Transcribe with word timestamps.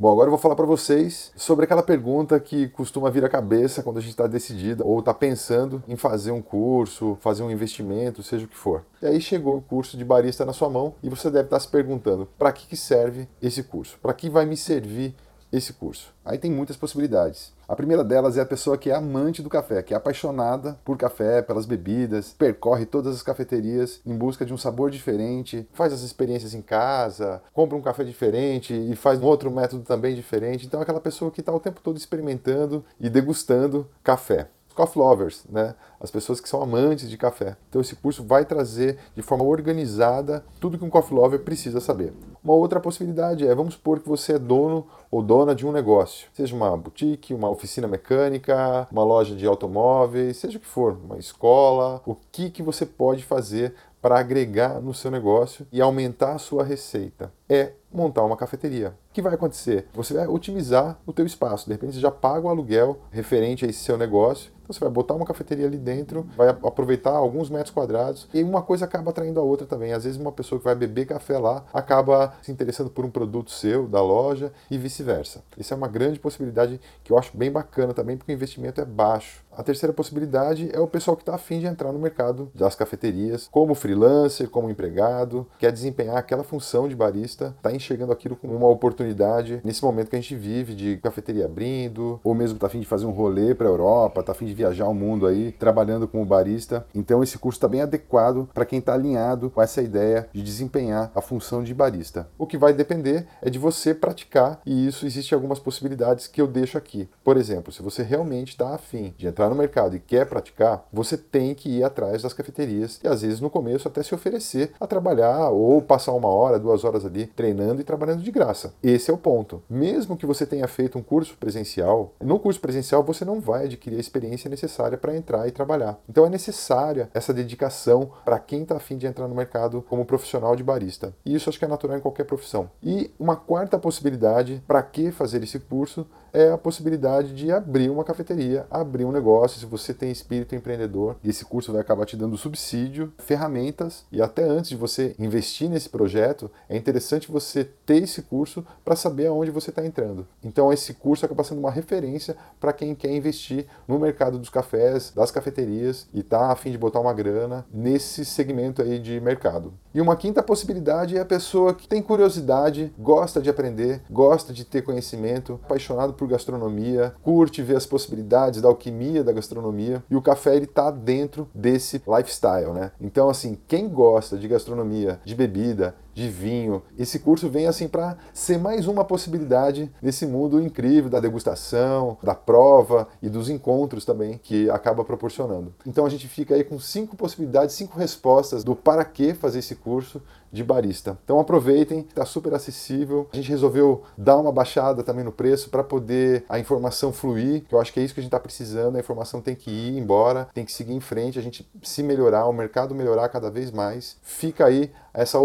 Bom, 0.00 0.12
agora 0.12 0.28
eu 0.28 0.30
vou 0.30 0.38
falar 0.38 0.56
para 0.56 0.64
vocês 0.64 1.30
sobre 1.36 1.66
aquela 1.66 1.82
pergunta 1.82 2.40
que 2.40 2.68
costuma 2.68 3.10
vir 3.10 3.22
à 3.22 3.28
cabeça 3.28 3.82
quando 3.82 3.98
a 3.98 4.00
gente 4.00 4.12
está 4.12 4.26
decidido 4.26 4.82
ou 4.86 5.00
está 5.00 5.12
pensando 5.12 5.84
em 5.86 5.94
fazer 5.94 6.30
um 6.30 6.40
curso, 6.40 7.18
fazer 7.20 7.42
um 7.42 7.50
investimento, 7.50 8.22
seja 8.22 8.46
o 8.46 8.48
que 8.48 8.56
for. 8.56 8.82
E 9.02 9.06
aí 9.06 9.20
chegou 9.20 9.58
o 9.58 9.60
curso 9.60 9.98
de 9.98 10.04
barista 10.06 10.42
na 10.46 10.54
sua 10.54 10.70
mão 10.70 10.94
e 11.02 11.10
você 11.10 11.30
deve 11.30 11.44
estar 11.44 11.56
tá 11.56 11.60
se 11.60 11.68
perguntando: 11.68 12.26
para 12.38 12.50
que, 12.50 12.66
que 12.66 12.78
serve 12.78 13.28
esse 13.42 13.62
curso? 13.62 13.98
Para 14.00 14.14
que 14.14 14.30
vai 14.30 14.46
me 14.46 14.56
servir 14.56 15.14
esse 15.52 15.72
curso? 15.72 16.12
Aí 16.24 16.38
tem 16.38 16.50
muitas 16.50 16.76
possibilidades. 16.76 17.52
A 17.68 17.76
primeira 17.76 18.02
delas 18.02 18.36
é 18.36 18.40
a 18.40 18.46
pessoa 18.46 18.76
que 18.76 18.90
é 18.90 18.94
amante 18.94 19.42
do 19.42 19.48
café, 19.48 19.82
que 19.82 19.94
é 19.94 19.96
apaixonada 19.96 20.78
por 20.84 20.96
café, 20.96 21.40
pelas 21.40 21.66
bebidas, 21.66 22.32
percorre 22.32 22.84
todas 22.84 23.14
as 23.14 23.22
cafeterias 23.22 24.00
em 24.04 24.16
busca 24.16 24.44
de 24.44 24.52
um 24.52 24.58
sabor 24.58 24.90
diferente, 24.90 25.68
faz 25.72 25.92
as 25.92 26.02
experiências 26.02 26.52
em 26.52 26.62
casa, 26.62 27.42
compra 27.52 27.76
um 27.76 27.82
café 27.82 28.02
diferente 28.04 28.74
e 28.74 28.96
faz 28.96 29.20
um 29.20 29.24
outro 29.24 29.50
método 29.50 29.82
também 29.82 30.14
diferente. 30.14 30.66
Então 30.66 30.80
é 30.80 30.82
aquela 30.82 31.00
pessoa 31.00 31.30
que 31.30 31.40
está 31.40 31.52
o 31.52 31.60
tempo 31.60 31.80
todo 31.80 31.96
experimentando 31.96 32.84
e 32.98 33.08
degustando 33.08 33.88
café 34.02 34.48
coffee 34.80 35.02
lovers, 35.02 35.44
né? 35.50 35.74
As 36.00 36.10
pessoas 36.10 36.40
que 36.40 36.48
são 36.48 36.62
amantes 36.62 37.10
de 37.10 37.18
café. 37.18 37.54
Então 37.68 37.82
esse 37.82 37.94
curso 37.94 38.24
vai 38.24 38.46
trazer 38.46 38.98
de 39.14 39.20
forma 39.20 39.44
organizada 39.44 40.42
tudo 40.58 40.78
que 40.78 40.84
um 40.84 40.88
coffee 40.88 41.14
lover 41.14 41.40
precisa 41.40 41.80
saber. 41.80 42.14
Uma 42.42 42.54
outra 42.54 42.80
possibilidade 42.80 43.46
é, 43.46 43.54
vamos 43.54 43.74
supor 43.74 44.00
que 44.00 44.08
você 44.08 44.34
é 44.34 44.38
dono 44.38 44.86
ou 45.10 45.22
dona 45.22 45.54
de 45.54 45.66
um 45.66 45.72
negócio, 45.72 46.28
seja 46.32 46.56
uma 46.56 46.74
boutique, 46.74 47.34
uma 47.34 47.50
oficina 47.50 47.86
mecânica, 47.86 48.88
uma 48.90 49.04
loja 49.04 49.36
de 49.36 49.44
automóveis, 49.44 50.38
seja 50.38 50.56
o 50.56 50.60
que 50.60 50.66
for, 50.66 50.96
uma 51.04 51.18
escola, 51.18 52.00
o 52.06 52.14
que 52.14 52.48
que 52.48 52.62
você 52.62 52.86
pode 52.86 53.22
fazer 53.22 53.74
para 54.00 54.18
agregar 54.18 54.80
no 54.80 54.94
seu 54.94 55.10
negócio 55.10 55.66
e 55.70 55.80
aumentar 55.82 56.32
a 56.32 56.38
sua 56.38 56.64
receita? 56.64 57.30
É 57.46 57.72
montar 57.92 58.24
uma 58.24 58.36
cafeteria. 58.36 58.94
O 59.10 59.12
que 59.12 59.20
vai 59.20 59.34
acontecer? 59.34 59.88
Você 59.92 60.14
vai 60.14 60.26
otimizar 60.26 60.98
o 61.04 61.12
teu 61.12 61.26
espaço. 61.26 61.66
De 61.66 61.72
repente 61.72 61.94
você 61.94 62.00
já 62.00 62.10
paga 62.10 62.46
o 62.46 62.48
aluguel 62.48 63.00
referente 63.10 63.66
a 63.66 63.68
esse 63.68 63.80
seu 63.80 63.98
negócio. 63.98 64.52
Então 64.70 64.78
você 64.78 64.84
vai 64.84 64.90
botar 64.90 65.14
uma 65.14 65.26
cafeteria 65.26 65.66
ali 65.66 65.76
dentro, 65.76 66.24
vai 66.36 66.48
aproveitar 66.48 67.10
alguns 67.10 67.50
metros 67.50 67.74
quadrados 67.74 68.28
e 68.32 68.40
uma 68.40 68.62
coisa 68.62 68.84
acaba 68.84 69.10
atraindo 69.10 69.40
a 69.40 69.42
outra 69.42 69.66
também. 69.66 69.92
Às 69.92 70.04
vezes 70.04 70.16
uma 70.18 70.30
pessoa 70.30 70.60
que 70.60 70.64
vai 70.64 70.76
beber 70.76 71.06
café 71.06 71.38
lá 71.38 71.64
acaba 71.74 72.34
se 72.40 72.52
interessando 72.52 72.88
por 72.88 73.04
um 73.04 73.10
produto 73.10 73.50
seu, 73.50 73.88
da 73.88 74.00
loja 74.00 74.52
e 74.70 74.78
vice-versa. 74.78 75.42
Isso 75.58 75.74
é 75.74 75.76
uma 75.76 75.88
grande 75.88 76.20
possibilidade 76.20 76.80
que 77.02 77.12
eu 77.12 77.18
acho 77.18 77.36
bem 77.36 77.50
bacana 77.50 77.92
também 77.92 78.16
porque 78.16 78.30
o 78.30 78.34
investimento 78.34 78.80
é 78.80 78.84
baixo. 78.84 79.42
A 79.60 79.62
terceira 79.62 79.92
possibilidade 79.92 80.70
é 80.72 80.80
o 80.80 80.86
pessoal 80.86 81.14
que 81.14 81.22
está 81.22 81.34
afim 81.34 81.60
de 81.60 81.66
entrar 81.66 81.92
no 81.92 81.98
mercado 81.98 82.50
das 82.54 82.74
cafeterias, 82.74 83.46
como 83.50 83.74
freelancer, 83.74 84.48
como 84.48 84.70
empregado, 84.70 85.46
quer 85.58 85.70
desempenhar 85.70 86.16
aquela 86.16 86.42
função 86.42 86.88
de 86.88 86.96
barista, 86.96 87.54
está 87.58 87.70
enxergando 87.70 88.10
aquilo 88.10 88.36
como 88.36 88.56
uma 88.56 88.68
oportunidade 88.68 89.60
nesse 89.62 89.84
momento 89.84 90.08
que 90.08 90.16
a 90.16 90.18
gente 90.18 90.34
vive 90.34 90.74
de 90.74 90.96
cafeteria 90.96 91.44
abrindo, 91.44 92.18
ou 92.24 92.32
mesmo 92.32 92.56
está 92.56 92.68
afim 92.68 92.80
de 92.80 92.86
fazer 92.86 93.04
um 93.04 93.10
rolê 93.10 93.54
para 93.54 93.66
a 93.66 93.70
Europa, 93.70 94.20
está 94.20 94.32
afim 94.32 94.46
de 94.46 94.54
viajar 94.54 94.88
o 94.88 94.94
mundo 94.94 95.26
aí, 95.26 95.52
trabalhando 95.52 96.08
como 96.08 96.24
barista. 96.24 96.86
Então 96.94 97.22
esse 97.22 97.36
curso 97.36 97.58
está 97.58 97.68
bem 97.68 97.82
adequado 97.82 98.48
para 98.54 98.64
quem 98.64 98.78
está 98.78 98.94
alinhado 98.94 99.50
com 99.50 99.60
essa 99.60 99.82
ideia 99.82 100.26
de 100.32 100.42
desempenhar 100.42 101.12
a 101.14 101.20
função 101.20 101.62
de 101.62 101.74
barista. 101.74 102.30
O 102.38 102.46
que 102.46 102.56
vai 102.56 102.72
depender 102.72 103.26
é 103.42 103.50
de 103.50 103.58
você 103.58 103.92
praticar, 103.92 104.62
e 104.64 104.86
isso 104.86 105.04
existe 105.04 105.34
algumas 105.34 105.58
possibilidades 105.58 106.26
que 106.26 106.40
eu 106.40 106.46
deixo 106.46 106.78
aqui. 106.78 107.06
Por 107.22 107.36
exemplo, 107.36 107.70
se 107.70 107.82
você 107.82 108.02
realmente 108.02 108.52
está 108.52 108.74
afim 108.74 109.12
de 109.18 109.26
entrar 109.26 109.49
no 109.50 109.56
mercado 109.56 109.96
e 109.96 110.00
quer 110.00 110.26
praticar, 110.26 110.86
você 110.92 111.16
tem 111.16 111.54
que 111.54 111.68
ir 111.68 111.84
atrás 111.84 112.22
das 112.22 112.32
cafeterias 112.32 113.00
e 113.02 113.08
às 113.08 113.22
vezes 113.22 113.40
no 113.40 113.50
começo 113.50 113.86
até 113.86 114.02
se 114.02 114.14
oferecer 114.14 114.72
a 114.80 114.86
trabalhar 114.86 115.50
ou 115.50 115.82
passar 115.82 116.12
uma 116.12 116.28
hora, 116.28 116.58
duas 116.58 116.84
horas 116.84 117.04
ali 117.04 117.26
treinando 117.26 117.80
e 117.80 117.84
trabalhando 117.84 118.22
de 118.22 118.30
graça. 118.30 118.72
Esse 118.82 119.10
é 119.10 119.14
o 119.14 119.18
ponto. 119.18 119.62
Mesmo 119.68 120.16
que 120.16 120.26
você 120.26 120.46
tenha 120.46 120.66
feito 120.68 120.98
um 120.98 121.02
curso 121.02 121.36
presencial, 121.38 122.14
no 122.20 122.38
curso 122.38 122.60
presencial 122.60 123.02
você 123.02 123.24
não 123.24 123.40
vai 123.40 123.64
adquirir 123.64 123.96
a 123.96 124.00
experiência 124.00 124.48
necessária 124.48 124.96
para 124.96 125.16
entrar 125.16 125.46
e 125.46 125.50
trabalhar. 125.50 125.98
Então 126.08 126.24
é 126.24 126.30
necessária 126.30 127.10
essa 127.12 127.34
dedicação 127.34 128.10
para 128.24 128.38
quem 128.38 128.62
está 128.62 128.76
afim 128.76 128.96
de 128.96 129.06
entrar 129.06 129.28
no 129.28 129.34
mercado 129.34 129.84
como 129.88 130.04
profissional 130.04 130.54
de 130.56 130.62
barista. 130.62 131.14
E 131.24 131.34
isso 131.34 131.48
acho 131.48 131.58
que 131.58 131.64
é 131.64 131.68
natural 131.68 131.96
em 131.96 132.00
qualquer 132.00 132.24
profissão. 132.24 132.70
E 132.82 133.10
uma 133.18 133.36
quarta 133.36 133.78
possibilidade 133.78 134.62
para 134.66 134.82
que 134.82 135.10
fazer 135.10 135.42
esse 135.42 135.58
curso 135.58 136.06
é 136.32 136.50
a 136.50 136.58
possibilidade 136.58 137.34
de 137.34 137.50
abrir 137.50 137.90
uma 137.90 138.04
cafeteria, 138.04 138.66
abrir 138.70 139.04
um 139.04 139.12
negócio, 139.12 139.29
se 139.58 139.66
você 139.66 139.94
tem 139.94 140.10
espírito 140.10 140.54
empreendedor. 140.54 141.16
Esse 141.24 141.44
curso 141.44 141.72
vai 141.72 141.80
acabar 141.80 142.04
te 142.06 142.16
dando 142.16 142.36
subsídio, 142.36 143.12
ferramentas 143.18 144.04
e 144.10 144.20
até 144.20 144.42
antes 144.42 144.70
de 144.70 144.76
você 144.76 145.14
investir 145.18 145.68
nesse 145.68 145.88
projeto, 145.88 146.50
é 146.68 146.76
interessante 146.76 147.30
você 147.30 147.64
ter 147.64 148.02
esse 148.02 148.22
curso 148.22 148.64
para 148.84 148.96
saber 148.96 149.26
aonde 149.26 149.50
você 149.50 149.70
está 149.70 149.84
entrando. 149.84 150.26
Então 150.42 150.72
esse 150.72 150.94
curso 150.94 151.24
acaba 151.24 151.44
sendo 151.44 151.58
uma 151.58 151.70
referência 151.70 152.36
para 152.58 152.72
quem 152.72 152.94
quer 152.94 153.12
investir 153.12 153.66
no 153.86 153.98
mercado 153.98 154.38
dos 154.38 154.48
cafés, 154.48 155.12
das 155.14 155.30
cafeterias 155.30 156.08
e 156.12 156.20
está 156.20 156.50
a 156.50 156.56
fim 156.56 156.70
de 156.70 156.78
botar 156.78 157.00
uma 157.00 157.12
grana 157.12 157.66
nesse 157.72 158.24
segmento 158.24 158.82
aí 158.82 158.98
de 158.98 159.20
mercado. 159.20 159.72
E 159.92 160.00
uma 160.00 160.14
quinta 160.14 160.40
possibilidade 160.40 161.16
é 161.16 161.20
a 161.20 161.24
pessoa 161.24 161.74
que 161.74 161.88
tem 161.88 162.00
curiosidade, 162.00 162.92
gosta 162.96 163.42
de 163.42 163.50
aprender, 163.50 164.00
gosta 164.08 164.52
de 164.52 164.64
ter 164.64 164.82
conhecimento, 164.82 165.58
apaixonado 165.64 166.12
por 166.12 166.28
gastronomia, 166.28 167.12
curte 167.22 167.60
ver 167.60 167.76
as 167.76 167.86
possibilidades 167.86 168.62
da 168.62 168.68
alquimia 168.68 169.24
da 169.24 169.32
gastronomia 169.32 170.02
e 170.08 170.14
o 170.14 170.22
café 170.22 170.54
ele 170.54 170.66
tá 170.66 170.92
dentro 170.92 171.48
desse 171.52 172.00
lifestyle, 172.06 172.72
né? 172.72 172.92
Então 173.00 173.28
assim, 173.28 173.58
quem 173.66 173.88
gosta 173.88 174.38
de 174.38 174.46
gastronomia, 174.46 175.20
de 175.24 175.34
bebida, 175.34 175.96
de 176.20 176.28
vinho. 176.28 176.82
Esse 176.98 177.18
curso 177.18 177.48
vem 177.48 177.66
assim 177.66 177.88
para 177.88 178.16
ser 178.32 178.58
mais 178.58 178.86
uma 178.86 179.04
possibilidade 179.04 179.90
nesse 180.02 180.26
mundo 180.26 180.60
incrível 180.60 181.08
da 181.08 181.18
degustação, 181.18 182.18
da 182.22 182.34
prova 182.34 183.08
e 183.22 183.28
dos 183.28 183.48
encontros 183.48 184.04
também 184.04 184.38
que 184.42 184.68
acaba 184.70 185.04
proporcionando. 185.04 185.74
Então 185.86 186.04
a 186.04 186.10
gente 186.10 186.28
fica 186.28 186.54
aí 186.54 186.62
com 186.62 186.78
cinco 186.78 187.16
possibilidades, 187.16 187.74
cinco 187.74 187.98
respostas 187.98 188.62
do 188.62 188.76
para 188.76 189.04
que 189.04 189.32
fazer 189.32 189.60
esse 189.60 189.74
curso 189.74 190.20
de 190.52 190.64
barista. 190.64 191.16
Então 191.24 191.38
aproveitem, 191.38 192.00
está 192.00 192.24
super 192.24 192.52
acessível. 192.54 193.28
A 193.32 193.36
gente 193.36 193.48
resolveu 193.48 194.02
dar 194.18 194.36
uma 194.36 194.50
baixada 194.50 195.02
também 195.02 195.24
no 195.24 195.32
preço 195.32 195.70
para 195.70 195.84
poder 195.84 196.44
a 196.48 196.58
informação 196.58 197.12
fluir, 197.12 197.64
que 197.68 197.74
eu 197.74 197.80
acho 197.80 197.92
que 197.92 198.00
é 198.00 198.02
isso 198.02 198.14
que 198.14 198.20
a 198.20 198.22
gente 198.22 198.28
está 198.28 198.40
precisando. 198.40 198.96
A 198.96 199.00
informação 199.00 199.40
tem 199.40 199.54
que 199.54 199.70
ir 199.70 199.96
embora, 199.96 200.48
tem 200.52 200.64
que 200.64 200.72
seguir 200.72 200.92
em 200.92 201.00
frente, 201.00 201.38
a 201.38 201.42
gente 201.42 201.68
se 201.82 202.02
melhorar, 202.02 202.46
o 202.46 202.52
mercado 202.52 202.94
melhorar 202.94 203.28
cada 203.28 203.50
vez 203.50 203.70
mais. 203.70 204.16
Fica 204.22 204.66
aí 204.66 204.90
essa 205.14 205.38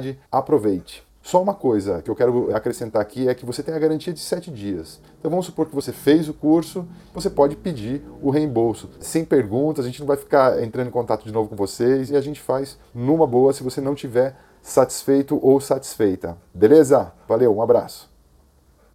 oportunidade, 0.00 0.18
aproveite. 0.32 1.04
Só 1.22 1.42
uma 1.42 1.52
coisa 1.52 2.00
que 2.00 2.10
eu 2.10 2.16
quero 2.16 2.54
acrescentar 2.56 3.02
aqui 3.02 3.28
é 3.28 3.34
que 3.34 3.44
você 3.44 3.62
tem 3.62 3.74
a 3.74 3.78
garantia 3.78 4.12
de 4.12 4.20
7 4.20 4.50
dias. 4.50 4.98
Então 5.18 5.30
vamos 5.30 5.44
supor 5.44 5.66
que 5.66 5.74
você 5.74 5.92
fez 5.92 6.30
o 6.30 6.34
curso, 6.34 6.88
você 7.12 7.28
pode 7.28 7.56
pedir 7.56 8.02
o 8.22 8.30
reembolso. 8.30 8.88
Sem 8.98 9.22
perguntas, 9.22 9.84
a 9.84 9.88
gente 9.88 10.00
não 10.00 10.06
vai 10.06 10.16
ficar 10.16 10.62
entrando 10.62 10.88
em 10.88 10.90
contato 10.92 11.24
de 11.24 11.32
novo 11.32 11.50
com 11.50 11.56
vocês 11.56 12.10
e 12.10 12.16
a 12.16 12.22
gente 12.22 12.40
faz 12.40 12.78
numa 12.94 13.26
boa 13.26 13.52
se 13.52 13.62
você 13.62 13.82
não 13.82 13.94
tiver 13.94 14.34
satisfeito 14.62 15.38
ou 15.42 15.60
satisfeita. 15.60 16.38
Beleza? 16.54 17.12
Valeu, 17.28 17.54
um 17.54 17.62
abraço. 17.62 18.09